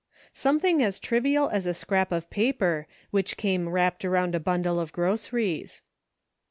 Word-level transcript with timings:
SOMETHING 0.33 0.81
as 0.81 0.97
trivial 0.97 1.47
as 1.49 1.67
a 1.67 1.75
scrap 1.75 2.11
of 2.11 2.31
paper, 2.31 2.87
which 3.11 3.37
came 3.37 3.69
wrapped 3.69 4.03
around 4.03 4.33
a 4.33 4.39
bundle 4.39 4.79
of 4.79 4.91
groceries. 4.91 5.83